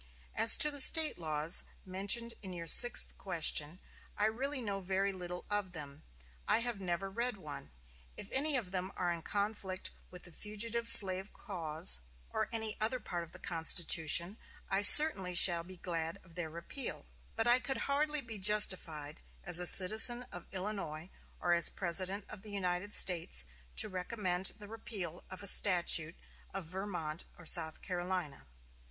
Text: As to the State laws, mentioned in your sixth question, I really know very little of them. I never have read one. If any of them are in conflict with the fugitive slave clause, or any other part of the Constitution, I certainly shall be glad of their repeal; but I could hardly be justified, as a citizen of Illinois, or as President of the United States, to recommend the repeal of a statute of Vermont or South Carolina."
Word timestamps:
As 0.33 0.57
to 0.57 0.71
the 0.71 0.79
State 0.79 1.19
laws, 1.19 1.61
mentioned 1.85 2.33
in 2.41 2.53
your 2.53 2.65
sixth 2.65 3.15
question, 3.19 3.79
I 4.17 4.25
really 4.25 4.59
know 4.59 4.79
very 4.79 5.13
little 5.13 5.45
of 5.47 5.73
them. 5.73 6.01
I 6.47 6.59
never 6.73 7.09
have 7.09 7.17
read 7.17 7.37
one. 7.37 7.69
If 8.17 8.27
any 8.31 8.57
of 8.57 8.71
them 8.71 8.91
are 8.95 9.13
in 9.13 9.21
conflict 9.21 9.91
with 10.09 10.23
the 10.23 10.31
fugitive 10.31 10.89
slave 10.89 11.31
clause, 11.33 11.99
or 12.31 12.49
any 12.51 12.75
other 12.81 12.99
part 12.99 13.23
of 13.23 13.31
the 13.31 13.37
Constitution, 13.37 14.39
I 14.71 14.81
certainly 14.81 15.35
shall 15.35 15.63
be 15.63 15.77
glad 15.77 16.17
of 16.23 16.33
their 16.33 16.49
repeal; 16.49 17.05
but 17.35 17.45
I 17.45 17.59
could 17.59 17.77
hardly 17.85 18.21
be 18.21 18.39
justified, 18.39 19.21
as 19.43 19.59
a 19.59 19.67
citizen 19.67 20.23
of 20.31 20.47
Illinois, 20.51 21.11
or 21.39 21.53
as 21.53 21.69
President 21.69 22.25
of 22.27 22.41
the 22.41 22.51
United 22.51 22.95
States, 22.95 23.45
to 23.75 23.87
recommend 23.87 24.53
the 24.57 24.67
repeal 24.67 25.23
of 25.29 25.43
a 25.43 25.47
statute 25.47 26.15
of 26.55 26.65
Vermont 26.65 27.25
or 27.37 27.45
South 27.45 27.83
Carolina." 27.83 28.47